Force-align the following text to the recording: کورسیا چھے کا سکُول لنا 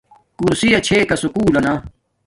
کورسیا 0.37 0.79
چھے 0.87 0.97
کا 1.09 1.15
سکُول 1.21 1.49
لنا 1.55 1.73